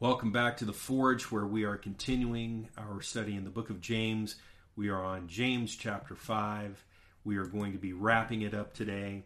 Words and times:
Welcome 0.00 0.32
back 0.32 0.56
to 0.56 0.64
the 0.64 0.72
Forge, 0.72 1.24
where 1.24 1.44
we 1.44 1.64
are 1.64 1.76
continuing 1.76 2.70
our 2.78 3.02
study 3.02 3.36
in 3.36 3.44
the 3.44 3.50
book 3.50 3.68
of 3.68 3.82
James. 3.82 4.36
We 4.74 4.88
are 4.88 5.04
on 5.04 5.28
James 5.28 5.76
chapter 5.76 6.14
5. 6.14 6.82
We 7.22 7.36
are 7.36 7.44
going 7.44 7.72
to 7.72 7.78
be 7.78 7.92
wrapping 7.92 8.40
it 8.40 8.54
up 8.54 8.72
today. 8.72 9.24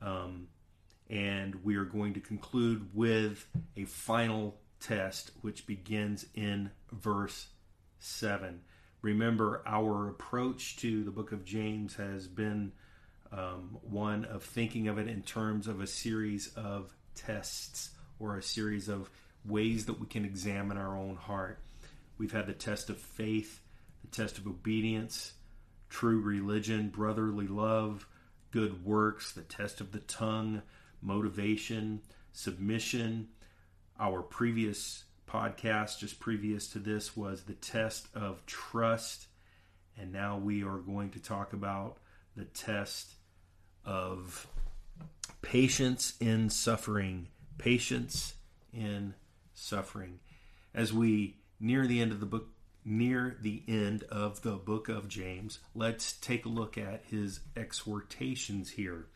Um, 0.00 0.48
and 1.10 1.62
we 1.62 1.76
are 1.76 1.84
going 1.84 2.14
to 2.14 2.20
conclude 2.20 2.88
with 2.94 3.46
a 3.76 3.84
final 3.84 4.56
test, 4.80 5.32
which 5.42 5.66
begins 5.66 6.24
in 6.34 6.70
verse 6.90 7.48
7. 7.98 8.62
Remember, 9.02 9.62
our 9.66 10.08
approach 10.08 10.78
to 10.78 11.04
the 11.04 11.10
book 11.10 11.32
of 11.32 11.44
James 11.44 11.94
has 11.96 12.26
been 12.26 12.72
um, 13.30 13.76
one 13.82 14.24
of 14.24 14.44
thinking 14.44 14.88
of 14.88 14.96
it 14.96 15.08
in 15.08 15.20
terms 15.20 15.66
of 15.68 15.82
a 15.82 15.86
series 15.86 16.54
of 16.56 16.96
tests 17.14 17.90
or 18.18 18.38
a 18.38 18.42
series 18.42 18.88
of 18.88 19.10
ways 19.48 19.86
that 19.86 20.00
we 20.00 20.06
can 20.06 20.24
examine 20.24 20.76
our 20.76 20.96
own 20.96 21.16
heart. 21.16 21.58
We've 22.18 22.32
had 22.32 22.46
the 22.46 22.52
test 22.52 22.90
of 22.90 22.98
faith, 22.98 23.60
the 24.02 24.08
test 24.16 24.38
of 24.38 24.46
obedience, 24.46 25.34
true 25.88 26.20
religion, 26.20 26.88
brotherly 26.88 27.46
love, 27.46 28.06
good 28.50 28.84
works, 28.84 29.32
the 29.32 29.42
test 29.42 29.80
of 29.80 29.92
the 29.92 30.00
tongue, 30.00 30.62
motivation, 31.02 32.00
submission. 32.32 33.28
Our 33.98 34.22
previous 34.22 35.04
podcast, 35.28 35.98
just 35.98 36.20
previous 36.20 36.68
to 36.68 36.78
this, 36.78 37.16
was 37.16 37.42
the 37.42 37.54
test 37.54 38.08
of 38.14 38.44
trust. 38.46 39.26
And 39.98 40.12
now 40.12 40.38
we 40.38 40.62
are 40.62 40.78
going 40.78 41.10
to 41.10 41.20
talk 41.20 41.52
about 41.52 41.98
the 42.36 42.44
test 42.44 43.14
of 43.84 44.46
patience 45.42 46.14
in 46.20 46.50
suffering. 46.50 47.28
Patience 47.58 48.34
in 48.72 49.14
suffering. 49.56 50.20
As 50.72 50.92
we 50.92 51.36
near 51.58 51.86
the 51.86 52.00
end 52.00 52.12
of 52.12 52.20
the 52.20 52.26
book, 52.26 52.48
near 52.84 53.36
the 53.40 53.62
end 53.66 54.04
of 54.04 54.42
the 54.42 54.52
book 54.52 54.88
of 54.88 55.08
James, 55.08 55.58
let's 55.74 56.12
take 56.12 56.44
a 56.44 56.50
look 56.50 56.78
at 56.78 57.02
his 57.10 57.40
exhortations 57.56 58.70
here 58.70 59.06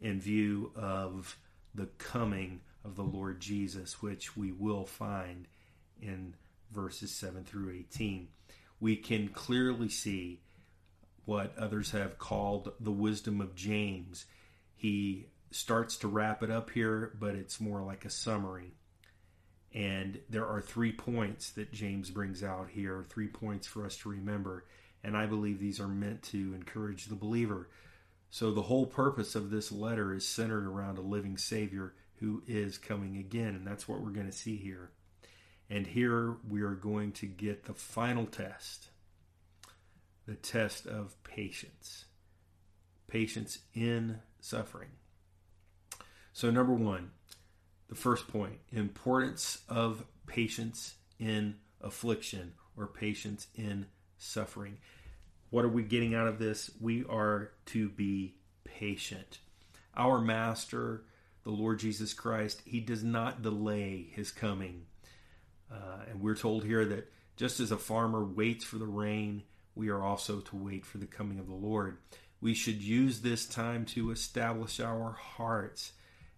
in 0.00 0.20
view 0.20 0.72
of 0.74 1.36
the 1.74 1.86
coming 1.98 2.60
of 2.84 2.96
the 2.96 3.02
Lord 3.02 3.40
Jesus, 3.40 4.00
which 4.00 4.36
we 4.36 4.52
will 4.52 4.84
find 4.84 5.46
in 6.00 6.34
verses 6.70 7.10
7 7.10 7.44
through 7.44 7.70
18. 7.72 8.28
We 8.80 8.96
can 8.96 9.28
clearly 9.28 9.88
see 9.88 10.40
what 11.24 11.56
others 11.58 11.90
have 11.92 12.18
called 12.18 12.72
the 12.80 12.90
wisdom 12.90 13.40
of 13.40 13.54
James. 13.54 14.26
He 14.76 15.26
starts 15.50 15.96
to 15.98 16.08
wrap 16.08 16.42
it 16.42 16.50
up 16.50 16.70
here, 16.70 17.12
but 17.18 17.34
it's 17.34 17.60
more 17.60 17.82
like 17.82 18.04
a 18.04 18.10
summary. 18.10 18.72
And 19.74 20.20
there 20.30 20.46
are 20.46 20.60
three 20.60 20.92
points 20.92 21.50
that 21.50 21.72
James 21.72 22.10
brings 22.10 22.44
out 22.44 22.68
here, 22.70 23.04
three 23.08 23.26
points 23.26 23.66
for 23.66 23.84
us 23.84 23.96
to 23.98 24.08
remember. 24.08 24.64
And 25.02 25.16
I 25.16 25.26
believe 25.26 25.58
these 25.58 25.80
are 25.80 25.88
meant 25.88 26.22
to 26.24 26.54
encourage 26.54 27.06
the 27.06 27.16
believer. 27.16 27.68
So 28.30 28.52
the 28.52 28.62
whole 28.62 28.86
purpose 28.86 29.34
of 29.34 29.50
this 29.50 29.72
letter 29.72 30.14
is 30.14 30.26
centered 30.26 30.66
around 30.66 30.98
a 30.98 31.02
living 31.02 31.36
Savior 31.36 31.94
who 32.20 32.42
is 32.46 32.78
coming 32.78 33.16
again. 33.16 33.48
And 33.56 33.66
that's 33.66 33.88
what 33.88 34.00
we're 34.00 34.10
going 34.10 34.26
to 34.26 34.32
see 34.32 34.56
here. 34.56 34.92
And 35.68 35.88
here 35.88 36.36
we 36.48 36.62
are 36.62 36.74
going 36.74 37.12
to 37.12 37.26
get 37.26 37.64
the 37.64 37.74
final 37.74 38.26
test 38.26 38.88
the 40.26 40.34
test 40.34 40.86
of 40.86 41.22
patience. 41.22 42.06
Patience 43.08 43.58
in 43.74 44.20
suffering. 44.40 44.88
So, 46.32 46.50
number 46.50 46.72
one, 46.72 47.10
the 47.94 48.00
first 48.00 48.26
point 48.26 48.58
importance 48.72 49.58
of 49.68 50.04
patience 50.26 50.96
in 51.20 51.54
affliction 51.80 52.52
or 52.76 52.88
patience 52.88 53.46
in 53.54 53.86
suffering. 54.18 54.78
What 55.50 55.64
are 55.64 55.68
we 55.68 55.84
getting 55.84 56.12
out 56.12 56.26
of 56.26 56.40
this? 56.40 56.72
We 56.80 57.04
are 57.04 57.52
to 57.66 57.88
be 57.88 58.34
patient. 58.64 59.38
Our 59.96 60.20
Master, 60.20 61.04
the 61.44 61.50
Lord 61.50 61.78
Jesus 61.78 62.12
Christ, 62.14 62.62
He 62.64 62.80
does 62.80 63.04
not 63.04 63.42
delay 63.42 64.08
His 64.10 64.32
coming. 64.32 64.86
Uh, 65.72 66.06
and 66.10 66.20
we're 66.20 66.34
told 66.34 66.64
here 66.64 66.84
that 66.84 67.12
just 67.36 67.60
as 67.60 67.70
a 67.70 67.76
farmer 67.76 68.24
waits 68.24 68.64
for 68.64 68.78
the 68.78 68.86
rain, 68.86 69.44
we 69.76 69.88
are 69.88 70.02
also 70.02 70.40
to 70.40 70.56
wait 70.56 70.84
for 70.84 70.98
the 70.98 71.06
coming 71.06 71.38
of 71.38 71.46
the 71.46 71.54
Lord. 71.54 71.98
We 72.40 72.54
should 72.54 72.82
use 72.82 73.20
this 73.20 73.46
time 73.46 73.84
to 73.86 74.10
establish 74.10 74.80
our 74.80 75.12
hearts, 75.12 75.92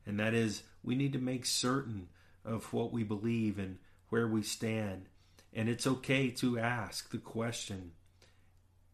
and 0.04 0.20
that 0.20 0.34
is 0.34 0.62
we 0.86 0.94
need 0.94 1.12
to 1.12 1.18
make 1.18 1.44
certain 1.44 2.08
of 2.44 2.72
what 2.72 2.92
we 2.92 3.02
believe 3.02 3.58
and 3.58 3.76
where 4.08 4.28
we 4.28 4.42
stand. 4.42 5.08
And 5.52 5.68
it's 5.68 5.86
okay 5.86 6.30
to 6.30 6.58
ask 6.58 7.10
the 7.10 7.18
question 7.18 7.92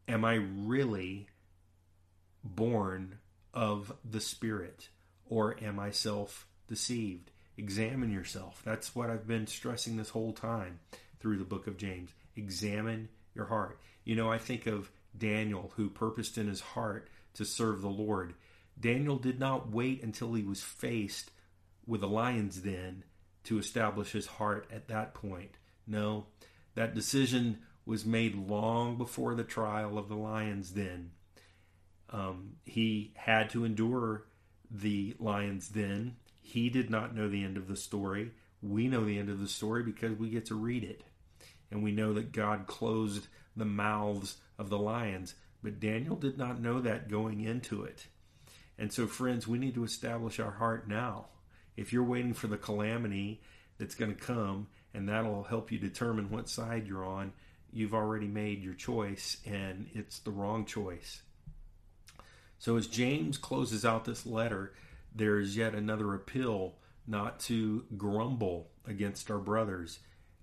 Am 0.09 0.25
I 0.25 0.35
really 0.35 1.29
born 2.43 3.19
of 3.55 3.93
the 4.05 4.21
Spirit 4.21 4.89
or 5.27 5.57
am 5.63 5.79
I 5.79 5.91
self 5.91 6.49
deceived? 6.67 7.31
Examine 7.59 8.11
yourself. 8.11 8.63
That's 8.65 8.97
what 8.97 9.11
I've 9.11 9.29
been 9.29 9.47
stressing 9.47 9.97
this 9.97 10.09
whole 10.09 10.33
time 10.33 10.81
through 11.21 11.37
the 11.37 11.45
book 11.45 11.67
of 11.67 11.77
James. 11.77 12.11
Examine 12.35 13.11
your 13.35 13.45
heart. 13.45 13.79
You 14.05 14.17
know, 14.17 14.33
I 14.33 14.39
think 14.39 14.67
of 14.67 14.91
Daniel 15.17 15.73
who 15.77 15.91
purposed 15.91 16.39
in 16.39 16.49
his 16.49 16.61
heart 16.61 17.09
to 17.35 17.45
serve 17.45 17.83
the 17.83 17.89
Lord. 17.89 18.35
Daniel 18.81 19.17
did 19.17 19.39
not 19.39 19.71
wait 19.71 20.03
until 20.03 20.33
he 20.33 20.43
was 20.43 20.63
faced 20.63 21.31
with 21.87 22.01
the 22.01 22.09
lion's 22.09 22.59
den 22.59 23.05
to 23.45 23.59
establish 23.59 24.13
his 24.13 24.27
heart 24.27 24.67
at 24.73 24.89
that 24.89 25.15
point. 25.15 25.57
No, 25.87 26.27
that 26.75 26.95
decision 26.95 27.59
was 27.85 28.05
made 28.05 28.37
long 28.37 28.97
before 28.97 29.35
the 29.35 29.45
trial 29.45 29.99
of 29.99 30.09
the 30.09 30.17
lion's 30.17 30.71
den. 30.71 31.11
Um, 32.11 32.57
he 32.65 33.13
had 33.17 33.51
to 33.51 33.65
endure 33.65 34.27
the 34.71 35.17
lion's 35.19 35.69
den. 35.69 36.17
He 36.41 36.69
did 36.69 36.91
not 36.91 37.15
know 37.15 37.29
the 37.29 37.43
end 37.43 37.57
of 37.57 37.69
the 37.69 37.77
story. 37.77 38.31
We 38.63 38.87
know 38.87 39.05
the 39.05 39.19
end 39.19 39.29
of 39.29 39.41
the 39.41 39.49
story 39.49 39.83
because 39.83 40.17
we 40.17 40.31
get 40.31 40.47
to 40.47 40.55
read 40.55 40.85
it. 40.85 41.03
And 41.71 41.83
we 41.83 41.91
know 41.91 42.13
that 42.15 42.33
God 42.33 42.67
closed 42.67 43.27
the 43.57 43.65
mouths 43.65 44.37
of 44.59 44.69
the 44.69 44.79
lions. 44.79 45.35
But 45.63 45.81
Daniel 45.81 46.17
did 46.17 46.37
not 46.39 46.61
know 46.61 46.81
that 46.81 47.09
going 47.09 47.41
into 47.41 47.83
it. 47.83 48.07
And 48.79 48.93
so, 48.93 49.07
friends, 49.07 49.49
we 49.49 49.59
need 49.59 49.75
to 49.75 49.85
establish 49.85 50.39
our 50.39 50.51
heart 50.51 50.89
now. 50.89 51.27
If 51.77 51.93
you're 51.93 52.05
waiting 52.05 52.35
for 52.35 52.47
the 52.47 52.57
calamity 52.57 53.41
that's 53.79 53.95
going 53.95 54.15
to 54.15 54.21
come, 54.21 54.69
and 54.95 55.09
that'll 55.09 55.45
help 55.45 55.73
you 55.73 55.79
determine 55.79 56.31
what 56.31 56.49
side 56.49 56.87
you're 56.87 57.05
on, 57.05 57.33
you've 57.73 57.95
already 57.95 58.29
made 58.29 58.63
your 58.63 58.75
choice, 58.75 59.39
and 59.47 59.89
it's 59.95 60.19
the 60.19 60.31
wrong 60.31 60.65
choice. 60.65 61.23
So, 62.59 62.77
as 62.77 62.87
James 62.87 63.39
closes 63.39 63.85
out 63.85 64.05
this 64.05 64.27
letter, 64.27 64.73
there 65.15 65.39
is 65.41 65.57
yet 65.57 65.75
another 65.75 66.15
appeal 66.15 66.75
not 67.07 67.41
to 67.41 67.85
grumble 67.97 68.71
against 68.87 69.31
our 69.31 69.39
brothers. 69.39 69.99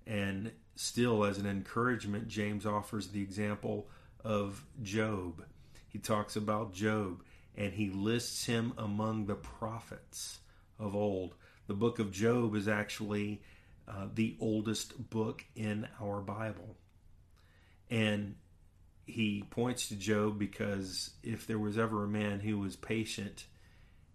And 0.06 0.52
still, 0.74 1.24
as 1.24 1.38
an 1.38 1.46
encouragement, 1.46 2.28
James 2.28 2.66
offers 2.66 3.08
the 3.08 3.22
example 3.22 3.88
of 4.24 4.64
Job. 4.82 5.44
He 5.88 5.98
talks 5.98 6.36
about 6.36 6.72
Job 6.72 7.22
and 7.56 7.72
he 7.72 7.90
lists 7.90 8.46
him 8.46 8.72
among 8.78 9.26
the 9.26 9.34
prophets 9.34 10.38
of 10.80 10.96
old. 10.96 11.34
The 11.66 11.74
book 11.74 11.98
of 11.98 12.10
Job 12.10 12.56
is 12.56 12.66
actually 12.66 13.42
uh, 13.86 14.06
the 14.12 14.36
oldest 14.40 15.10
book 15.10 15.44
in 15.54 15.86
our 16.00 16.20
Bible. 16.20 16.76
And 17.90 18.36
he 19.06 19.44
points 19.50 19.88
to 19.88 19.96
Job 19.96 20.38
because 20.38 21.10
if 21.22 21.46
there 21.46 21.58
was 21.58 21.78
ever 21.78 22.04
a 22.04 22.08
man 22.08 22.40
who 22.40 22.58
was 22.58 22.76
patient 22.76 23.46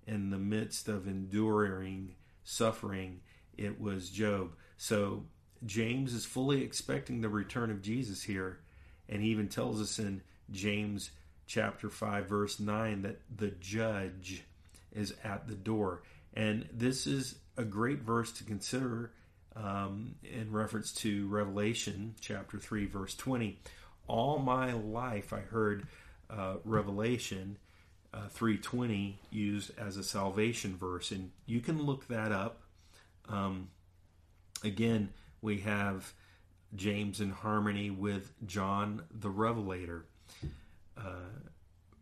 in 0.08 0.30
the 0.30 0.38
midst 0.38 0.88
of 0.88 1.08
enduring 1.08 2.16
suffering, 2.44 3.22
it 3.58 3.80
was 3.80 4.10
Job. 4.10 4.56
So 4.78 5.26
James 5.66 6.14
is 6.14 6.26
fully 6.26 6.64
expecting 6.64 7.22
the 7.22 7.30
return 7.30 7.72
of 7.72 7.82
Jesus 7.82 8.24
here. 8.24 8.60
And 9.10 9.22
he 9.22 9.30
even 9.30 9.50
tells 9.50 9.82
us 9.82 10.00
in 10.00 10.22
James 10.52 11.12
chapter 11.48 11.90
5, 11.90 12.28
verse 12.28 12.60
9, 12.60 13.04
that 13.04 13.22
the 13.36 13.52
judge 13.52 14.44
is 14.92 15.14
at 15.24 15.48
the 15.48 15.56
door. 15.56 16.04
And 16.36 16.68
this 16.74 17.08
is 17.08 17.36
a 17.58 17.64
great 17.64 18.00
verse 18.00 18.32
to 18.34 18.44
consider 18.44 19.12
um, 19.56 20.16
in 20.24 20.52
reference 20.52 20.92
to 20.96 21.28
Revelation 21.28 22.16
chapter 22.20 22.58
3, 22.58 22.86
verse 22.88 23.16
20. 23.16 23.58
All 24.08 24.40
my 24.40 24.74
life 24.74 25.32
I 25.32 25.40
heard 25.40 25.88
uh, 26.30 26.56
Revelation 26.66 27.58
uh, 28.14 28.28
320 28.30 29.20
used 29.30 29.72
as 29.78 29.98
a 29.98 30.04
salvation 30.04 30.78
verse, 30.78 31.12
and 31.12 31.32
you 31.46 31.62
can 31.62 31.82
look 31.82 32.08
that 32.08 32.32
up. 32.32 32.62
Um, 33.30 33.70
again, 34.64 35.10
we 35.42 35.60
have 35.60 36.14
James 36.76 37.22
in 37.22 37.32
harmony 37.32 37.90
with 37.90 38.34
John 38.46 39.04
the 39.12 39.30
Revelator. 39.30 40.06
Uh, 40.98 41.30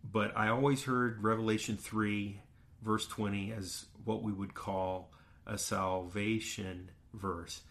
but 0.04 0.36
I 0.36 0.50
always 0.50 0.84
heard 0.84 1.24
Revelation 1.24 1.78
3, 1.78 2.40
verse 2.84 3.08
20, 3.08 3.54
as 3.54 3.86
what 4.06 4.22
we 4.22 4.32
would 4.32 4.54
call 4.54 5.12
a 5.46 5.58
salvation 5.58 6.90
verse. 7.14 7.62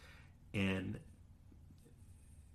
and 0.55 0.99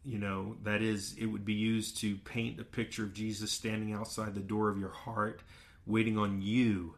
you 0.04 0.18
know 0.18 0.56
that 0.64 0.82
is 0.82 1.16
it 1.20 1.26
would 1.26 1.44
be 1.44 1.54
used 1.54 1.98
to 1.98 2.16
paint 2.18 2.60
a 2.60 2.64
picture 2.64 3.04
of 3.04 3.14
Jesus 3.14 3.52
standing 3.52 3.94
outside 3.94 4.34
the 4.34 4.40
door 4.40 4.70
of 4.70 4.80
your 4.80 4.90
heart 4.92 5.42
waiting 5.86 6.18
on 6.18 6.42
you 6.42 6.96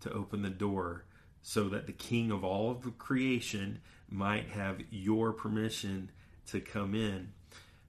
to 0.00 0.12
open 0.12 0.42
the 0.42 0.50
door 0.50 1.04
so 1.42 1.68
that 1.68 1.86
the 1.86 1.92
king 1.92 2.30
of 2.30 2.44
all 2.44 2.70
of 2.70 2.82
the 2.82 2.90
creation 2.92 3.80
might 4.08 4.48
have 4.50 4.80
your 4.90 5.32
permission 5.32 6.10
to 6.46 6.60
come 6.60 6.94
in 6.94 7.32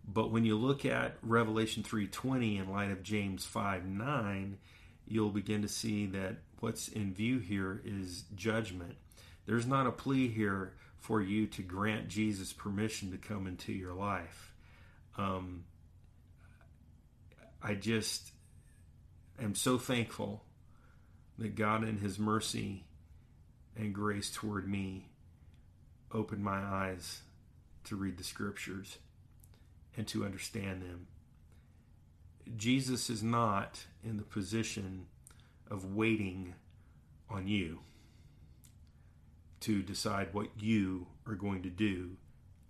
but 0.07 0.31
when 0.31 0.43
you 0.43 0.57
look 0.57 0.85
at 0.85 1.17
revelation 1.21 1.83
3.20 1.83 2.59
in 2.59 2.71
light 2.71 2.89
of 2.89 3.03
james 3.03 3.45
5 3.45 3.85
9 3.85 4.57
you'll 5.07 5.29
begin 5.29 5.61
to 5.61 5.67
see 5.67 6.07
that 6.07 6.37
what's 6.63 6.87
in 6.87 7.13
view 7.13 7.39
here 7.39 7.81
is 7.83 8.23
judgment 8.35 8.95
there's 9.45 9.67
not 9.67 9.85
a 9.85 9.91
plea 9.91 10.27
here 10.27 10.73
for 10.97 11.21
you 11.21 11.45
to 11.45 11.61
grant 11.61 12.07
jesus 12.07 12.53
permission 12.53 13.11
to 13.11 13.17
come 13.17 13.47
into 13.47 13.73
your 13.73 13.93
life 13.93 14.53
um, 15.17 15.65
I 17.61 17.75
just 17.75 18.31
am 19.41 19.55
so 19.55 19.77
thankful 19.77 20.43
that 21.37 21.55
God, 21.55 21.87
in 21.87 21.97
His 21.97 22.19
mercy 22.19 22.83
and 23.75 23.93
grace 23.93 24.29
toward 24.29 24.67
me, 24.67 25.07
opened 26.11 26.43
my 26.43 26.59
eyes 26.59 27.21
to 27.85 27.95
read 27.95 28.17
the 28.17 28.23
scriptures 28.23 28.97
and 29.95 30.05
to 30.07 30.25
understand 30.25 30.81
them. 30.81 31.07
Jesus 32.57 33.09
is 33.09 33.23
not 33.23 33.85
in 34.03 34.17
the 34.17 34.23
position 34.23 35.05
of 35.73 35.93
waiting 35.93 36.55
on 37.29 37.49
you 37.49 37.79
to 39.59 39.81
decide 39.81 40.33
what 40.33 40.47
you 40.57 41.07
are 41.27 41.35
going 41.35 41.63
to 41.63 41.69
do 41.69 42.11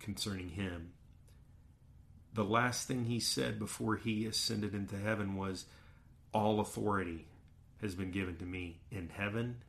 concerning 0.00 0.48
Him 0.48 0.94
the 2.34 2.44
last 2.44 2.88
thing 2.88 3.04
he 3.04 3.20
said 3.20 3.60
before 3.60 3.94
he 3.96 4.26
ascended 4.26 4.74
into 4.74 4.96
heaven 4.96 5.36
was, 5.36 5.66
All 6.32 6.58
authority 6.58 7.26
has 7.80 7.94
been 7.94 8.10
given 8.10 8.36
to 8.38 8.44
me 8.44 8.80
in 8.90 9.08
heaven 9.08 9.62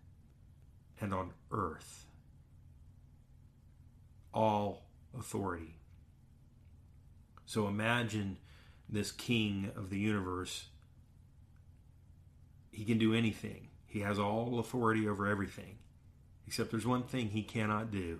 and 0.99 1.13
on 1.13 1.31
earth. 1.51 2.07
All 4.33 4.87
authority. 5.17 5.75
So 7.45 7.67
imagine 7.67 8.37
this 8.89 9.11
king 9.11 9.71
of 9.75 9.91
the 9.91 9.99
universe. 9.99 10.65
He 12.85 12.91
can 12.91 12.99
do 12.99 13.15
anything, 13.15 13.69
he 13.87 14.01
has 14.01 14.19
all 14.19 14.59
authority 14.59 15.07
over 15.09 15.25
everything. 15.25 15.79
Except 16.45 16.69
there's 16.69 16.85
one 16.85 17.01
thing 17.01 17.29
he 17.29 17.41
cannot 17.41 17.89
do, 17.89 18.19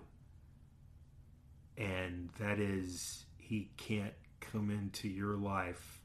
and 1.78 2.30
that 2.40 2.58
is 2.58 3.26
he 3.38 3.70
can't 3.78 4.16
come 4.40 4.72
into 4.72 5.08
your 5.08 5.36
life 5.36 6.02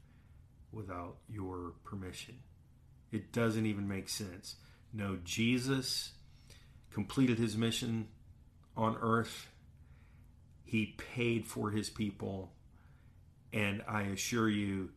without 0.71 1.15
your 1.27 1.73
permission. 1.83 2.35
It 3.11 3.33
doesn't 3.33 3.65
even 3.65 3.87
make 3.87 4.09
sense. 4.09 4.57
No, 4.93 5.17
Jesus 5.23 6.11
completed 6.91 7.39
his 7.39 7.57
mission 7.57 8.09
on 8.77 8.95
earth. 9.01 9.49
He 10.63 10.95
paid 11.15 11.47
for 11.47 11.71
his 11.71 11.89
people. 11.89 12.51
And 13.51 13.81
I 13.87 14.03
assure 14.03 14.49
you 14.49 14.91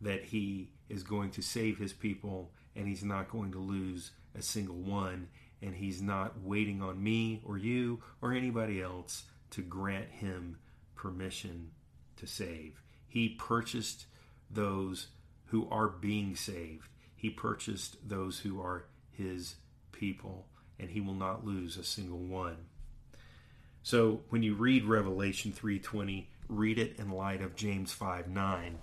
that 0.00 0.24
he 0.24 0.70
is 0.88 1.02
going 1.02 1.32
to 1.32 1.42
save 1.42 1.76
his 1.76 1.92
people 1.92 2.52
and 2.76 2.86
he's 2.86 3.04
not 3.04 3.30
going 3.30 3.52
to 3.52 3.58
lose 3.58 4.12
a 4.38 4.42
single 4.42 4.76
one. 4.76 5.28
And 5.62 5.74
he's 5.74 6.00
not 6.00 6.40
waiting 6.40 6.80
on 6.80 7.02
me 7.02 7.42
or 7.44 7.58
you 7.58 8.00
or 8.22 8.32
anybody 8.32 8.80
else 8.80 9.24
to 9.50 9.60
grant 9.60 10.08
him 10.08 10.58
permission 10.94 11.72
to 12.16 12.26
save. 12.26 12.82
He 13.06 13.28
purchased 13.28 14.06
those 14.50 15.08
who 15.46 15.68
are 15.68 15.88
being 15.88 16.34
saved. 16.34 16.88
He 17.14 17.28
purchased 17.28 18.08
those 18.08 18.38
who 18.38 18.58
are 18.60 18.86
his 19.10 19.56
people, 19.92 20.46
and 20.78 20.88
he 20.88 21.00
will 21.02 21.14
not 21.14 21.44
lose 21.44 21.76
a 21.76 21.84
single 21.84 22.18
one. 22.18 22.56
So 23.82 24.22
when 24.30 24.42
you 24.42 24.54
read 24.54 24.84
Revelation 24.84 25.52
3:20, 25.52 26.28
read 26.48 26.78
it 26.78 26.98
in 26.98 27.10
light 27.10 27.42
of 27.42 27.56
James 27.56 27.92
5:9. 27.92 28.78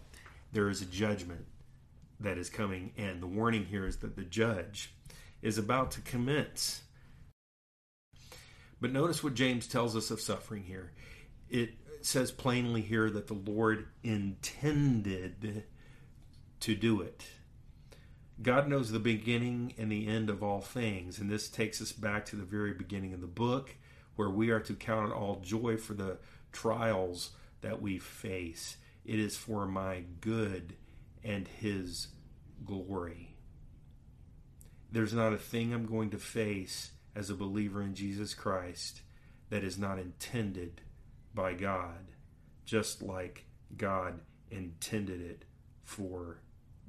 There 0.51 0.69
is 0.69 0.81
a 0.81 0.85
judgment 0.85 1.47
that 2.19 2.37
is 2.37 2.49
coming, 2.49 2.91
and 2.97 3.21
the 3.21 3.27
warning 3.27 3.65
here 3.65 3.85
is 3.85 3.97
that 3.97 4.15
the 4.15 4.23
judge 4.23 4.93
is 5.41 5.57
about 5.57 5.91
to 5.91 6.01
commence. 6.01 6.81
But 8.81 8.91
notice 8.91 9.23
what 9.23 9.33
James 9.33 9.67
tells 9.67 9.95
us 9.95 10.11
of 10.11 10.21
suffering 10.21 10.63
here. 10.63 10.91
It 11.49 11.71
says 12.01 12.31
plainly 12.31 12.81
here 12.81 13.09
that 13.09 13.27
the 13.27 13.33
Lord 13.33 13.87
intended 14.03 15.63
to 16.59 16.75
do 16.75 17.01
it. 17.01 17.23
God 18.41 18.67
knows 18.67 18.91
the 18.91 18.99
beginning 18.99 19.73
and 19.77 19.91
the 19.91 20.07
end 20.07 20.29
of 20.29 20.43
all 20.43 20.61
things, 20.61 21.19
and 21.19 21.29
this 21.29 21.49
takes 21.49 21.81
us 21.81 21.91
back 21.91 22.25
to 22.25 22.35
the 22.35 22.43
very 22.43 22.73
beginning 22.73 23.13
of 23.13 23.21
the 23.21 23.27
book, 23.27 23.75
where 24.15 24.29
we 24.29 24.51
are 24.51 24.59
to 24.59 24.73
count 24.73 25.11
all 25.11 25.39
joy 25.43 25.77
for 25.77 25.93
the 25.93 26.17
trials 26.51 27.31
that 27.61 27.81
we 27.81 27.97
face. 27.97 28.77
It 29.05 29.19
is 29.19 29.35
for 29.35 29.65
my 29.65 30.03
good 30.21 30.75
and 31.23 31.47
His 31.47 32.07
glory. 32.65 33.35
There's 34.91 35.13
not 35.13 35.33
a 35.33 35.37
thing 35.37 35.73
I'm 35.73 35.85
going 35.85 36.09
to 36.11 36.17
face 36.17 36.91
as 37.15 37.29
a 37.29 37.35
believer 37.35 37.81
in 37.81 37.95
Jesus 37.95 38.33
Christ 38.33 39.01
that 39.49 39.63
is 39.63 39.77
not 39.77 39.99
intended 39.99 40.81
by 41.33 41.53
God, 41.53 42.11
just 42.65 43.01
like 43.01 43.45
God 43.75 44.19
intended 44.49 45.21
it 45.21 45.45
for 45.83 46.41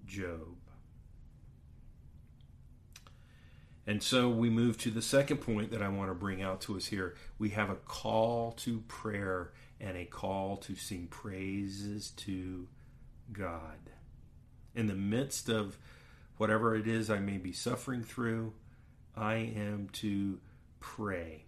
Job. 0.06 0.56
And 3.86 4.02
so 4.02 4.28
we 4.28 4.50
move 4.50 4.76
to 4.78 4.90
the 4.90 5.00
second 5.00 5.38
point 5.38 5.70
that 5.70 5.80
I 5.80 5.88
want 5.88 6.10
to 6.10 6.14
bring 6.14 6.42
out 6.42 6.60
to 6.62 6.76
us 6.76 6.86
here. 6.86 7.14
We 7.38 7.50
have 7.50 7.70
a 7.70 7.76
call 7.76 8.52
to 8.58 8.80
prayer 8.80 9.52
and 9.80 9.96
a 9.96 10.04
call 10.04 10.58
to 10.58 10.74
sing 10.74 11.06
praises 11.06 12.10
to 12.10 12.68
God. 13.32 13.78
In 14.74 14.86
the 14.86 14.94
midst 14.94 15.48
of 15.48 15.78
whatever 16.36 16.74
it 16.74 16.86
is 16.86 17.10
I 17.10 17.18
may 17.18 17.36
be 17.36 17.52
suffering 17.52 18.02
through, 18.02 18.52
I 19.16 19.34
am 19.34 19.88
to 19.94 20.38
pray. 20.80 21.44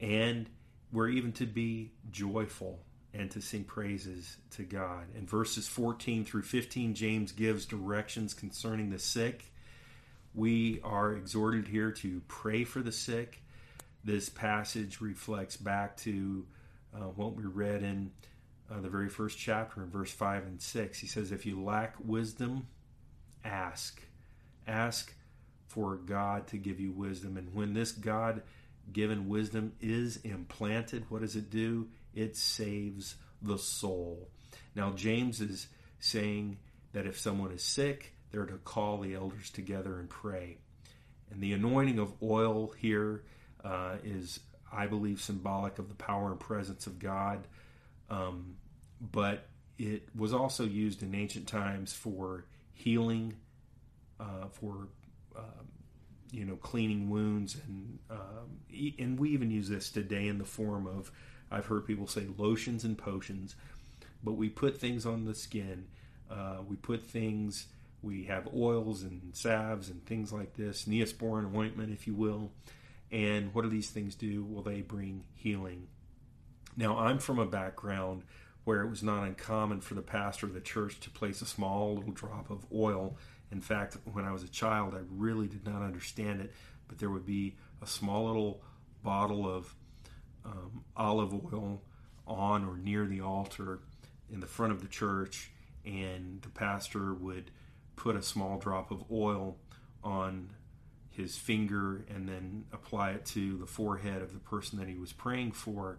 And 0.00 0.48
we're 0.92 1.08
even 1.08 1.32
to 1.32 1.46
be 1.46 1.92
joyful 2.10 2.80
and 3.14 3.30
to 3.30 3.40
sing 3.40 3.64
praises 3.64 4.36
to 4.50 4.64
God. 4.64 5.06
In 5.14 5.26
verses 5.26 5.68
14 5.68 6.24
through 6.24 6.42
15, 6.42 6.94
James 6.94 7.32
gives 7.32 7.64
directions 7.64 8.34
concerning 8.34 8.90
the 8.90 8.98
sick. 8.98 9.52
We 10.34 10.80
are 10.82 11.12
exhorted 11.12 11.68
here 11.68 11.92
to 11.92 12.20
pray 12.26 12.64
for 12.64 12.80
the 12.80 12.92
sick. 12.92 13.40
This 14.02 14.28
passage 14.28 15.00
reflects 15.00 15.56
back 15.56 15.96
to 15.98 16.44
uh, 16.94 17.06
what 17.14 17.34
we 17.34 17.44
read 17.44 17.82
in 17.82 18.10
uh, 18.70 18.80
the 18.80 18.88
very 18.88 19.08
first 19.08 19.38
chapter 19.38 19.82
in 19.82 19.90
verse 19.90 20.10
5 20.10 20.44
and 20.44 20.60
6. 20.60 20.98
He 20.98 21.06
says, 21.06 21.32
If 21.32 21.46
you 21.46 21.62
lack 21.62 21.96
wisdom, 22.02 22.66
ask. 23.44 24.02
Ask 24.66 25.14
for 25.66 25.96
God 25.96 26.46
to 26.48 26.56
give 26.56 26.80
you 26.80 26.92
wisdom. 26.92 27.36
And 27.36 27.52
when 27.54 27.74
this 27.74 27.92
God 27.92 28.42
given 28.92 29.28
wisdom 29.28 29.72
is 29.80 30.18
implanted, 30.18 31.04
what 31.08 31.22
does 31.22 31.36
it 31.36 31.50
do? 31.50 31.88
It 32.14 32.36
saves 32.36 33.16
the 33.42 33.58
soul. 33.58 34.28
Now, 34.74 34.92
James 34.92 35.40
is 35.40 35.66
saying 35.98 36.58
that 36.92 37.06
if 37.06 37.18
someone 37.18 37.52
is 37.52 37.62
sick, 37.62 38.14
they're 38.30 38.46
to 38.46 38.56
call 38.58 38.98
the 38.98 39.14
elders 39.14 39.50
together 39.50 39.98
and 39.98 40.08
pray. 40.08 40.58
And 41.30 41.42
the 41.42 41.52
anointing 41.52 41.98
of 41.98 42.12
oil 42.22 42.72
here 42.78 43.24
uh, 43.64 43.96
is, 44.04 44.40
I 44.72 44.86
believe, 44.86 45.20
symbolic 45.20 45.78
of 45.78 45.88
the 45.88 45.94
power 45.94 46.30
and 46.30 46.38
presence 46.38 46.86
of 46.86 46.98
God. 46.98 47.46
Um, 48.14 48.56
but 49.00 49.48
it 49.78 50.08
was 50.16 50.32
also 50.32 50.64
used 50.64 51.02
in 51.02 51.14
ancient 51.14 51.48
times 51.48 51.92
for 51.92 52.44
healing, 52.72 53.34
uh, 54.20 54.46
for 54.52 54.88
um, 55.36 55.68
you 56.30 56.44
know 56.44 56.56
cleaning 56.56 57.10
wounds 57.10 57.56
and 57.66 57.98
um, 58.10 58.60
and 58.98 59.18
we 59.18 59.30
even 59.30 59.50
use 59.50 59.68
this 59.68 59.90
today 59.90 60.28
in 60.28 60.38
the 60.38 60.44
form 60.44 60.86
of 60.86 61.10
I've 61.50 61.66
heard 61.66 61.86
people 61.86 62.06
say 62.06 62.26
lotions 62.36 62.84
and 62.84 62.96
potions, 62.96 63.54
but 64.22 64.32
we 64.32 64.48
put 64.48 64.78
things 64.78 65.06
on 65.06 65.24
the 65.24 65.34
skin. 65.34 65.86
Uh, 66.30 66.58
we 66.66 66.76
put 66.76 67.04
things. 67.04 67.66
We 68.02 68.24
have 68.24 68.48
oils 68.54 69.02
and 69.02 69.34
salves 69.34 69.88
and 69.88 70.04
things 70.04 70.32
like 70.32 70.54
this, 70.54 70.84
neosporin 70.84 71.54
ointment, 71.54 71.92
if 71.92 72.06
you 72.06 72.14
will. 72.14 72.50
And 73.10 73.54
what 73.54 73.62
do 73.62 73.68
these 73.68 73.90
things 73.90 74.14
do? 74.14 74.44
Well, 74.44 74.62
they 74.62 74.82
bring 74.82 75.24
healing. 75.34 75.86
Now, 76.76 76.98
I'm 76.98 77.18
from 77.18 77.38
a 77.38 77.46
background 77.46 78.22
where 78.64 78.80
it 78.80 78.88
was 78.88 79.02
not 79.02 79.24
uncommon 79.24 79.80
for 79.80 79.94
the 79.94 80.02
pastor 80.02 80.46
of 80.46 80.54
the 80.54 80.60
church 80.60 80.98
to 81.00 81.10
place 81.10 81.42
a 81.42 81.46
small 81.46 81.94
little 81.94 82.12
drop 82.12 82.50
of 82.50 82.64
oil 82.72 83.16
in 83.54 83.60
fact, 83.60 83.96
when 84.12 84.24
I 84.24 84.32
was 84.32 84.42
a 84.42 84.48
child, 84.48 84.94
I 84.94 85.00
really 85.10 85.46
did 85.46 85.64
not 85.64 85.80
understand 85.80 86.40
it, 86.40 86.52
but 86.88 86.98
there 86.98 87.08
would 87.08 87.24
be 87.24 87.54
a 87.80 87.86
small 87.86 88.26
little 88.26 88.62
bottle 89.04 89.48
of 89.48 89.72
um, 90.44 90.84
olive 90.96 91.32
oil 91.32 91.80
on 92.26 92.64
or 92.64 92.76
near 92.76 93.06
the 93.06 93.20
altar 93.20 93.78
in 94.28 94.40
the 94.40 94.46
front 94.46 94.72
of 94.72 94.82
the 94.82 94.88
church, 94.88 95.52
and 95.84 96.42
the 96.42 96.48
pastor 96.48 97.14
would 97.14 97.52
put 97.94 98.16
a 98.16 98.22
small 98.22 98.58
drop 98.58 98.90
of 98.90 99.04
oil 99.08 99.56
on 100.02 100.50
his 101.10 101.36
finger 101.36 102.04
and 102.12 102.28
then 102.28 102.64
apply 102.72 103.12
it 103.12 103.24
to 103.24 103.56
the 103.58 103.66
forehead 103.66 104.20
of 104.20 104.32
the 104.32 104.40
person 104.40 104.80
that 104.80 104.88
he 104.88 104.96
was 104.96 105.12
praying 105.12 105.52
for. 105.52 105.98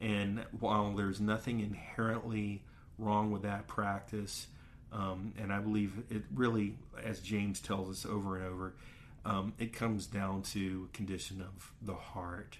And 0.00 0.44
while 0.58 0.92
there's 0.94 1.20
nothing 1.20 1.60
inherently 1.60 2.62
wrong 2.98 3.30
with 3.30 3.42
that 3.42 3.66
practice, 3.66 4.46
um, 4.92 5.34
and 5.38 5.52
I 5.52 5.60
believe 5.60 5.92
it 6.10 6.22
really, 6.34 6.76
as 7.04 7.20
James 7.20 7.60
tells 7.60 7.90
us 7.90 8.06
over 8.06 8.36
and 8.36 8.46
over, 8.46 8.74
um, 9.24 9.52
it 9.58 9.72
comes 9.72 10.06
down 10.06 10.42
to 10.42 10.88
condition 10.92 11.42
of 11.42 11.72
the 11.82 11.94
heart. 11.94 12.58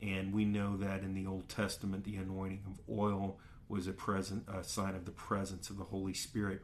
And 0.00 0.32
we 0.32 0.44
know 0.44 0.76
that 0.76 1.02
in 1.02 1.14
the 1.14 1.26
Old 1.26 1.48
Testament, 1.48 2.04
the 2.04 2.16
anointing 2.16 2.62
of 2.66 2.80
oil 2.88 3.38
was 3.68 3.88
a 3.88 3.92
present 3.92 4.44
a 4.48 4.62
sign 4.62 4.94
of 4.94 5.04
the 5.04 5.10
presence 5.10 5.70
of 5.70 5.78
the 5.78 5.84
Holy 5.84 6.14
Spirit. 6.14 6.62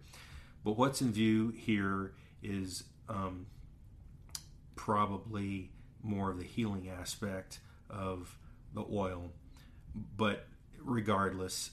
But 0.64 0.78
what's 0.78 1.00
in 1.00 1.12
view 1.12 1.48
here 1.50 2.12
is 2.42 2.84
um, 3.08 3.46
probably 4.76 5.70
more 6.02 6.30
of 6.30 6.38
the 6.38 6.44
healing 6.44 6.88
aspect 6.88 7.58
of 7.90 8.36
the 8.74 8.84
oil. 8.90 9.32
But 9.94 10.46
regardless, 10.78 11.70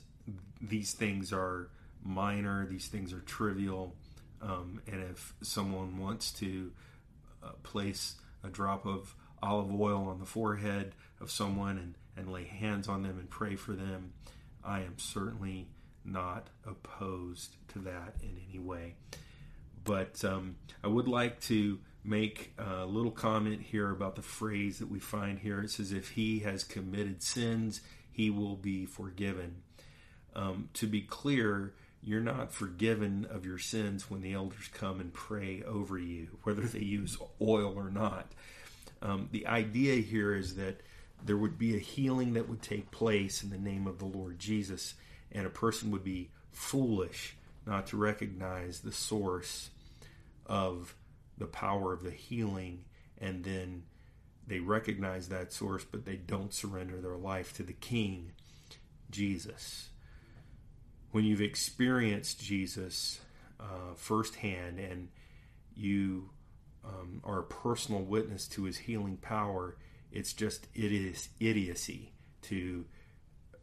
these 0.62 0.94
things 0.94 1.32
are 1.34 1.70
minor, 2.04 2.66
these 2.66 2.88
things 2.88 3.14
are 3.14 3.22
trivial. 3.22 3.96
Um, 4.42 4.82
and 4.88 5.04
if 5.04 5.34
someone 5.42 5.98
wants 5.98 6.32
to 6.34 6.72
uh, 7.44 7.52
place 7.64 8.16
a 8.44 8.48
drop 8.48 8.86
of 8.86 9.16
olive 9.42 9.74
oil 9.74 10.08
on 10.08 10.20
the 10.20 10.26
forehead 10.26 10.94
of 11.20 11.32
someone 11.32 11.78
and, 11.78 11.96
and 12.18 12.32
lay 12.32 12.46
hands 12.46 12.88
on 12.88 13.04
them 13.04 13.18
and 13.20 13.30
pray 13.30 13.56
for 13.56 13.74
them, 13.74 14.14
I 14.64 14.82
am 14.82 14.98
certainly 14.98 15.68
not 16.06 16.48
opposed 16.66 17.56
to 17.70 17.80
that 17.80 18.16
in 18.22 18.40
any 18.50 18.60
way. 18.60 18.96
But 19.84 20.24
um, 20.24 20.56
I 20.84 20.88
would 20.88 21.08
like 21.08 21.40
to 21.42 21.80
make 22.04 22.54
a 22.58 22.86
little 22.86 23.12
comment 23.12 23.62
here 23.62 23.92
about 23.92 24.16
the 24.16 24.22
phrase 24.22 24.80
that 24.80 24.90
we 24.90 25.00
find 25.00 25.40
here. 25.40 25.62
It 25.62 25.72
says, 25.72 25.92
If 25.92 26.10
he 26.10 26.40
has 26.40 26.64
committed 26.64 27.24
sins, 27.24 27.82
he 28.20 28.30
will 28.30 28.58
be 28.58 28.86
forgiven. 28.86 29.62
Um, 30.36 30.68
to 30.74 30.88
be 30.88 31.00
clear, 31.00 31.74
you're 32.04 32.20
not 32.20 32.52
forgiven 32.52 33.26
of 33.32 33.46
your 33.46 33.58
sins 33.58 34.10
when 34.10 34.20
the 34.20 34.34
elders 34.34 34.68
come 34.74 35.00
and 35.00 35.14
pray 35.14 35.64
over 35.66 35.98
you, 35.98 36.28
whether 36.44 36.64
they 36.64 36.80
use 36.80 37.18
oil 37.42 37.74
or 37.78 37.90
not. 37.90 38.34
Um, 39.02 39.30
the 39.32 39.48
idea 39.48 40.02
here 40.02 40.36
is 40.36 40.58
that 40.58 40.82
there 41.24 41.38
would 41.38 41.58
be 41.58 41.78
a 41.78 41.80
healing 41.80 42.34
that 42.34 42.50
would 42.50 42.62
take 42.62 42.92
place 42.92 43.42
in 43.42 43.52
the 43.52 43.58
name 43.58 43.88
of 43.88 44.00
the 44.00 44.06
Lord 44.06 44.38
Jesus, 44.38 44.96
and 45.32 45.48
a 45.48 45.50
person 45.50 45.90
would 45.92 46.04
be 46.04 46.30
foolish 46.52 47.38
not 47.66 47.88
to 47.88 47.96
recognize 47.96 48.82
the 48.82 48.92
source 48.92 49.70
of 50.46 50.94
the 51.38 51.48
power 51.48 51.94
of 51.94 52.04
the 52.04 52.12
healing, 52.12 52.84
and 53.18 53.46
then 53.46 53.84
they 54.50 54.60
recognize 54.60 55.30
that 55.30 55.54
source, 55.54 55.86
but 55.86 56.06
they 56.06 56.18
don't 56.18 56.54
surrender 56.54 57.00
their 57.00 57.18
life 57.18 57.54
to 57.54 57.64
the 57.64 57.74
King, 57.74 58.32
Jesus 59.10 59.90
when 61.12 61.26
you've 61.26 61.42
experienced 61.42 62.42
Jesus 62.42 63.20
uh, 63.60 63.94
firsthand 63.96 64.80
and 64.80 65.10
you 65.76 66.30
um, 66.86 67.22
are 67.24 67.40
a 67.40 67.44
personal 67.44 68.02
witness 68.02 68.48
to 68.50 68.64
his 68.64 68.78
healing 68.78 69.18
power, 69.18 69.78
it's 70.12 70.34
just 70.34 70.68
it 70.74 70.92
is 70.92 71.30
idiocy 71.40 72.14
to 72.44 72.86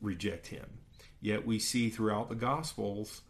reject 0.01 0.49
him. 0.49 0.67
Yet 1.21 1.47
we 1.47 1.59
see 1.59 1.89
throughout 1.89 2.29
the 2.29 2.35
Gospels 2.35 3.23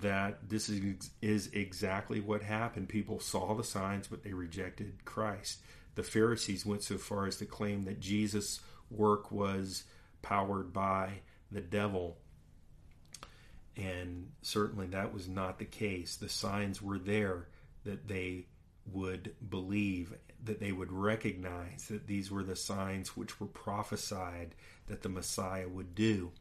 that 0.00 0.48
this 0.48 0.68
is, 0.68 1.10
is 1.22 1.48
exactly 1.52 2.20
what 2.20 2.42
happened. 2.42 2.88
People 2.88 3.20
saw 3.20 3.54
the 3.54 3.64
signs, 3.64 4.06
but 4.06 4.22
they 4.22 4.32
rejected 4.32 5.04
Christ. 5.04 5.60
The 5.98 6.04
Pharisees 6.04 6.64
went 6.64 6.84
so 6.84 6.96
far 6.96 7.26
as 7.26 7.38
to 7.38 7.44
claim 7.44 7.84
that 7.86 7.98
Jesus' 7.98 8.60
work 8.88 9.32
was 9.32 9.82
powered 10.22 10.72
by 10.72 11.22
the 11.50 11.60
devil 11.60 12.18
and 13.78 14.32
certainly 14.42 14.88
that 14.88 15.14
was 15.14 15.28
not 15.28 15.58
the 15.58 15.64
case. 15.64 16.16
The 16.16 16.28
signs 16.28 16.82
were 16.82 16.98
there 16.98 17.46
that 17.84 18.08
they 18.08 18.46
would 18.92 19.34
believe, 19.48 20.14
that 20.44 20.58
they 20.58 20.72
would 20.72 20.90
recognize 20.90 21.86
that 21.88 22.08
these 22.08 22.30
were 22.30 22.42
the 22.42 22.56
signs 22.56 23.16
which 23.16 23.38
were 23.38 23.46
prophesied 23.46 24.56
that 24.88 25.02
the 25.02 25.08
Messiah 25.08 25.68
would 25.68 25.94
do. 25.94 26.32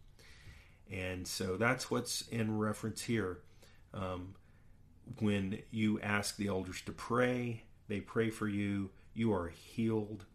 And 0.91 1.27
so 1.27 1.57
that's 1.57 1.91
what's 1.91 2.21
in 2.29 2.57
reference 2.57 3.03
here. 3.03 3.39
Um, 3.93 4.33
when 5.19 5.59
you 5.69 6.01
ask 6.01 6.37
the 6.37 6.47
elders 6.47 6.81
to 6.81 6.91
pray, 6.91 7.63
they 7.87 7.99
pray 7.99 8.29
for 8.29 8.47
you, 8.47 8.89
you 9.17 9.33
are 9.33 9.49
healed. 9.49 10.25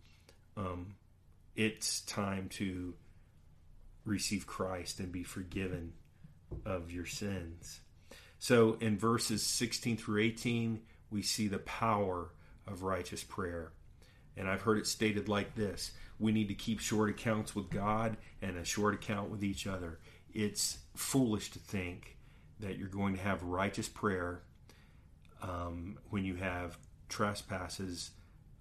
Um, 0.57 0.97
it's 1.55 2.01
time 2.01 2.49
to 2.55 2.95
receive 4.05 4.47
Christ 4.47 4.99
and 4.99 5.13
be 5.13 5.23
forgiven 5.23 5.93
of 6.67 6.91
your 6.91 7.07
sins. 7.07 7.81
So 8.41 8.77
in 8.81 8.99
verses 8.99 9.45
16 9.47 9.97
through 9.97 10.23
18, 10.23 10.81
we 11.11 11.23
see 11.23 11.47
the 11.47 11.61
power 11.61 12.31
of 12.67 12.83
righteous 12.83 13.23
prayer. 13.23 13.71
And 14.37 14.49
I've 14.49 14.63
heard 14.63 14.79
it 14.79 14.87
stated 14.89 15.29
like 15.29 15.55
this 15.55 15.93
we 16.19 16.33
need 16.33 16.49
to 16.49 16.55
keep 16.55 16.81
short 16.81 17.11
accounts 17.11 17.55
with 17.55 17.71
God 17.71 18.17
and 18.41 18.57
a 18.57 18.65
short 18.65 18.95
account 18.95 19.31
with 19.31 19.45
each 19.45 19.67
other. 19.67 20.01
It's 20.33 20.79
foolish 20.97 21.51
to 21.53 21.59
think 21.59 22.17
that 22.61 22.79
you're 22.79 22.89
going 22.89 23.15
to 23.15 23.23
have 23.23 23.43
righteous 23.43 23.89
prayer 23.89 24.43
um, 25.41 25.99
when 26.11 26.25
you 26.25 26.35
have 26.37 26.79
trespasses 27.09 28.13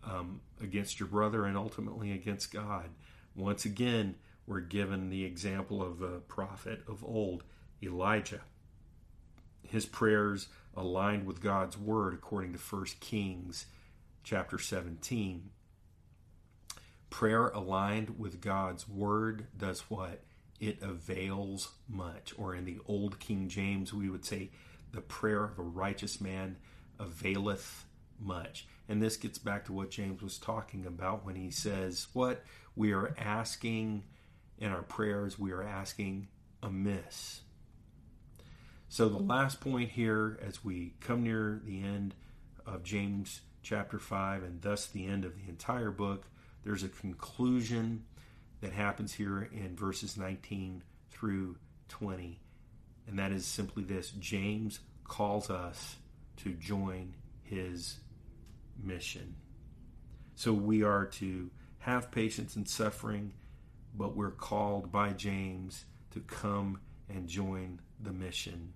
um, 0.04 0.42
against 0.62 1.00
your 1.00 1.08
brother 1.08 1.46
and 1.46 1.58
ultimately 1.58 2.12
against 2.12 2.54
God. 2.54 2.90
Once 3.36 3.66
again, 3.66 4.16
we're 4.48 4.60
given 4.60 5.10
the 5.10 5.24
example 5.24 5.82
of 5.82 6.00
the 6.00 6.22
prophet 6.28 6.84
of 6.88 7.04
old. 7.04 7.44
Elijah. 7.84 8.42
His 9.68 9.86
prayers 9.86 10.48
aligned 10.76 11.26
with 11.26 11.42
God's 11.42 11.78
word 11.78 12.14
according 12.14 12.54
to 12.54 12.60
1 12.60 12.86
Kings 13.00 13.66
chapter 14.24 14.60
17. 14.60 15.50
Prayer 17.10 17.48
aligned 17.48 18.20
with 18.20 18.42
God's 18.42 18.88
word 18.88 19.48
does 19.58 19.82
what? 19.90 20.24
It 20.60 20.82
avails 20.82 21.72
much. 21.90 22.34
Or 22.38 22.56
in 22.56 22.66
the 22.66 22.80
old 22.86 23.20
King 23.20 23.50
James, 23.50 23.94
we 23.94 24.10
would 24.10 24.26
say, 24.26 24.52
the 24.92 25.02
prayer 25.02 25.44
of 25.44 25.58
a 25.58 25.64
righteous 25.64 26.22
man 26.22 26.58
availeth 27.00 27.86
much. 28.22 28.68
And 28.88 29.02
this 29.02 29.18
gets 29.18 29.38
back 29.38 29.66
to 29.66 29.74
what 29.74 29.90
James 29.90 30.22
was 30.22 30.38
talking 30.38 30.86
about 30.86 31.26
when 31.26 31.36
he 31.36 31.52
says, 31.52 32.08
What 32.14 32.44
we 32.76 32.94
are 32.94 33.16
asking 33.18 34.04
in 34.58 34.72
our 34.72 34.84
prayers, 34.84 35.40
we 35.40 35.52
are 35.52 35.64
asking 35.64 36.28
amiss. 36.62 37.42
So, 38.90 39.08
the 39.08 39.18
last 39.18 39.62
point 39.62 39.92
here, 39.92 40.38
as 40.46 40.64
we 40.64 40.96
come 41.00 41.24
near 41.24 41.62
the 41.66 41.82
end 41.82 42.14
of 42.66 42.84
James 42.84 43.42
chapter 43.64 44.00
5, 44.00 44.44
and 44.44 44.62
thus 44.62 44.88
the 44.88 45.06
end 45.06 45.24
of 45.24 45.36
the 45.36 45.50
entire 45.50 45.92
book, 45.92 46.26
there's 46.64 46.84
a 46.84 46.90
conclusion 46.90 48.04
that 48.62 48.74
happens 48.74 49.14
here 49.14 49.50
in 49.52 49.76
verses 49.76 50.18
19 50.18 50.84
through 51.10 51.58
20. 51.90 52.40
And 53.08 53.18
that 53.20 53.32
is 53.32 53.46
simply 53.46 53.84
this 53.84 54.12
James 54.12 54.80
calls 55.04 55.50
us 55.50 55.98
to 56.38 56.54
join 56.54 57.14
his 57.42 57.98
mission. 58.82 59.36
So 60.36 60.54
we 60.54 60.84
are 60.84 61.06
to 61.06 61.50
have 61.80 62.12
patience 62.12 62.56
in 62.56 62.66
suffering, 62.66 63.34
but 63.96 64.16
we're 64.16 64.32
called 64.32 64.92
by 64.92 65.12
James 65.12 65.86
to 66.12 66.20
come 66.22 66.80
and 67.10 67.28
join 67.28 67.80
the 68.02 68.12
mission. 68.12 68.74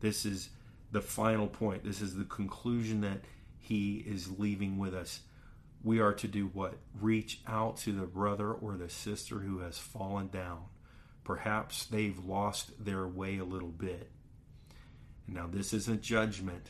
This 0.00 0.24
is 0.24 0.50
the 0.90 1.00
final 1.00 1.48
point. 1.48 1.84
This 1.84 2.00
is 2.00 2.14
the 2.14 2.24
conclusion 2.24 3.00
that 3.02 3.20
he 3.58 3.96
is 4.06 4.38
leaving 4.38 4.78
with 4.78 4.94
us. 4.94 5.20
We 5.82 6.00
are 6.00 6.14
to 6.14 6.28
do 6.28 6.46
what? 6.46 6.74
Reach 7.00 7.40
out 7.46 7.76
to 7.78 7.92
the 7.92 8.06
brother 8.06 8.52
or 8.52 8.76
the 8.76 8.88
sister 8.88 9.40
who 9.40 9.60
has 9.60 9.78
fallen 9.78 10.28
down. 10.28 10.64
Perhaps 11.24 11.86
they've 11.86 12.18
lost 12.18 12.84
their 12.84 13.06
way 13.06 13.38
a 13.38 13.44
little 13.44 13.68
bit. 13.68 14.10
Now, 15.26 15.46
this 15.46 15.74
isn't 15.74 16.00
judgment, 16.00 16.68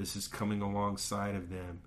this 0.00 0.16
is 0.16 0.26
coming 0.26 0.62
alongside 0.62 1.34
of 1.34 1.50
them. 1.50 1.82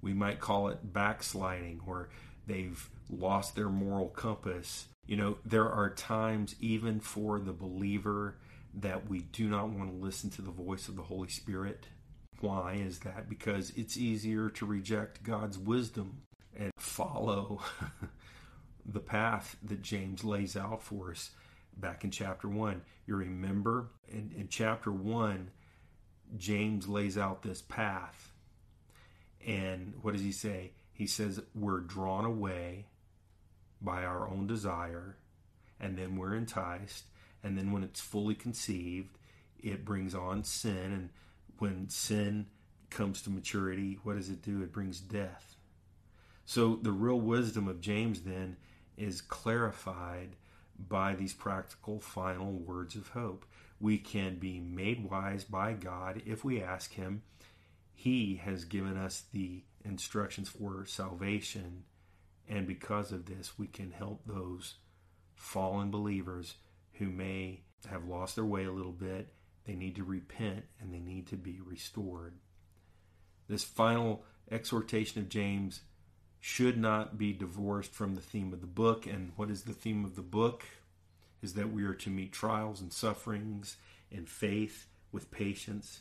We 0.00 0.12
might 0.12 0.40
call 0.40 0.66
it 0.66 0.92
backsliding, 0.92 1.80
where 1.84 2.08
they've 2.44 2.90
lost 3.08 3.54
their 3.54 3.68
moral 3.68 4.08
compass. 4.08 4.86
You 5.06 5.16
know, 5.16 5.38
there 5.44 5.70
are 5.70 5.90
times, 5.90 6.56
even 6.58 6.98
for 6.98 7.38
the 7.38 7.52
believer, 7.52 8.34
that 8.74 9.08
we 9.08 9.20
do 9.20 9.48
not 9.48 9.68
want 9.68 9.92
to 9.92 10.04
listen 10.04 10.28
to 10.30 10.42
the 10.42 10.50
voice 10.50 10.88
of 10.88 10.96
the 10.96 11.02
Holy 11.02 11.28
Spirit. 11.28 11.86
Why 12.40 12.72
is 12.84 12.98
that? 13.00 13.28
Because 13.28 13.70
it's 13.76 13.96
easier 13.96 14.50
to 14.50 14.66
reject 14.66 15.22
God's 15.22 15.56
wisdom 15.56 16.22
and 16.58 16.72
follow 16.78 17.60
the 18.84 18.98
path 18.98 19.56
that 19.62 19.82
James 19.82 20.24
lays 20.24 20.56
out 20.56 20.82
for 20.82 21.12
us. 21.12 21.30
back 21.76 22.02
in 22.02 22.10
chapter 22.10 22.48
1. 22.48 22.82
You 23.06 23.14
remember 23.14 23.90
in, 24.08 24.32
in 24.36 24.48
chapter 24.48 24.90
1, 24.90 25.50
James 26.36 26.88
lays 26.88 27.18
out 27.18 27.42
this 27.42 27.62
path. 27.62 28.32
And 29.46 29.94
what 30.02 30.12
does 30.12 30.22
he 30.22 30.32
say? 30.32 30.72
He 30.92 31.06
says, 31.06 31.40
We're 31.54 31.80
drawn 31.80 32.24
away 32.24 32.86
by 33.80 34.04
our 34.04 34.28
own 34.28 34.46
desire, 34.46 35.16
and 35.80 35.98
then 35.98 36.16
we're 36.16 36.34
enticed. 36.34 37.04
And 37.42 37.58
then 37.58 37.72
when 37.72 37.82
it's 37.82 38.00
fully 38.00 38.36
conceived, 38.36 39.18
it 39.58 39.84
brings 39.84 40.14
on 40.14 40.44
sin. 40.44 40.92
And 40.92 41.08
when 41.58 41.88
sin 41.88 42.46
comes 42.90 43.22
to 43.22 43.30
maturity, 43.30 43.98
what 44.04 44.16
does 44.16 44.28
it 44.28 44.42
do? 44.42 44.62
It 44.62 44.72
brings 44.72 45.00
death. 45.00 45.56
So 46.44 46.78
the 46.80 46.92
real 46.92 47.20
wisdom 47.20 47.66
of 47.66 47.80
James 47.80 48.20
then 48.20 48.56
is 48.96 49.20
clarified 49.20 50.36
by 50.88 51.14
these 51.14 51.34
practical 51.34 52.00
final 52.00 52.52
words 52.52 52.94
of 52.94 53.08
hope. 53.08 53.44
We 53.82 53.98
can 53.98 54.36
be 54.36 54.60
made 54.60 55.10
wise 55.10 55.42
by 55.42 55.72
God 55.72 56.22
if 56.24 56.44
we 56.44 56.62
ask 56.62 56.92
Him. 56.92 57.22
He 57.92 58.36
has 58.36 58.64
given 58.64 58.96
us 58.96 59.24
the 59.32 59.64
instructions 59.84 60.48
for 60.48 60.86
salvation, 60.86 61.82
and 62.48 62.64
because 62.64 63.10
of 63.10 63.26
this, 63.26 63.58
we 63.58 63.66
can 63.66 63.90
help 63.90 64.22
those 64.24 64.76
fallen 65.34 65.90
believers 65.90 66.54
who 66.92 67.06
may 67.08 67.62
have 67.90 68.06
lost 68.06 68.36
their 68.36 68.44
way 68.44 68.66
a 68.66 68.72
little 68.72 68.92
bit. 68.92 69.34
They 69.64 69.74
need 69.74 69.96
to 69.96 70.04
repent 70.04 70.64
and 70.80 70.94
they 70.94 71.00
need 71.00 71.26
to 71.28 71.36
be 71.36 71.58
restored. 71.60 72.34
This 73.48 73.64
final 73.64 74.22
exhortation 74.48 75.20
of 75.20 75.28
James 75.28 75.80
should 76.38 76.78
not 76.78 77.18
be 77.18 77.32
divorced 77.32 77.92
from 77.92 78.14
the 78.14 78.20
theme 78.20 78.52
of 78.52 78.60
the 78.60 78.66
book. 78.68 79.06
And 79.06 79.32
what 79.34 79.50
is 79.50 79.62
the 79.64 79.72
theme 79.72 80.04
of 80.04 80.14
the 80.14 80.22
book? 80.22 80.64
Is 81.42 81.54
that 81.54 81.72
we 81.72 81.84
are 81.84 81.94
to 81.94 82.10
meet 82.10 82.32
trials 82.32 82.80
and 82.80 82.92
sufferings 82.92 83.76
in 84.10 84.26
faith 84.26 84.86
with 85.10 85.30
patience, 85.30 86.00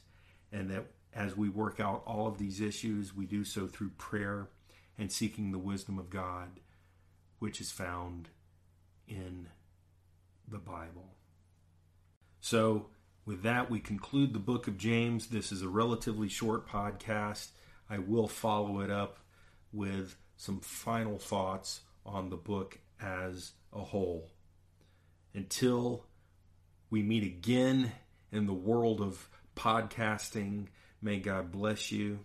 and 0.52 0.70
that 0.70 0.86
as 1.14 1.36
we 1.36 1.50
work 1.50 1.80
out 1.80 2.04
all 2.06 2.28
of 2.28 2.38
these 2.38 2.62
issues, 2.62 3.16
we 3.16 3.26
do 3.26 3.44
so 3.44 3.68
through 3.68 3.90
prayer 3.98 4.50
and 4.98 5.12
seeking 5.12 5.52
the 5.52 5.58
wisdom 5.58 5.98
of 6.00 6.10
God, 6.10 6.60
which 7.40 7.60
is 7.60 7.72
found 7.72 8.30
in 9.08 9.48
the 10.48 10.60
Bible. 10.60 11.16
So, 12.40 12.88
with 13.26 13.44
that, 13.44 13.70
we 13.70 13.80
conclude 13.80 14.34
the 14.34 14.40
book 14.40 14.68
of 14.68 14.78
James. 14.78 15.28
This 15.28 15.52
is 15.52 15.62
a 15.62 15.70
relatively 15.70 16.28
short 16.28 16.68
podcast. 16.68 17.50
I 17.90 18.00
will 18.00 18.28
follow 18.28 18.80
it 18.80 18.90
up 18.90 19.20
with 19.72 20.16
some 20.38 20.60
final 20.60 21.18
thoughts 21.18 21.82
on 22.06 22.30
the 22.30 22.38
book 22.38 22.80
as 23.00 23.52
a 23.74 23.80
whole. 23.80 24.32
Until 25.34 26.06
we 26.90 27.02
meet 27.04 27.24
again 27.24 27.92
in 28.32 28.48
the 28.48 28.54
world 28.54 29.02
of 29.02 29.30
podcasting, 29.56 30.68
may 31.02 31.20
God 31.20 31.52
bless 31.52 31.92
you. 31.92 32.20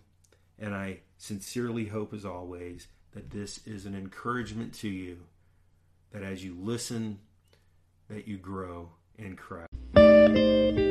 And 0.58 0.74
I 0.74 1.00
sincerely 1.18 1.86
hope, 1.86 2.12
as 2.12 2.24
always, 2.24 2.88
that 3.12 3.30
this 3.30 3.66
is 3.66 3.86
an 3.86 3.94
encouragement 3.94 4.74
to 4.74 4.88
you 4.88 5.18
that 6.12 6.22
as 6.22 6.44
you 6.44 6.56
listen, 6.58 7.18
that 8.08 8.26
you 8.26 8.38
grow 8.38 8.90
in 9.18 9.36
Christ. 9.36 10.85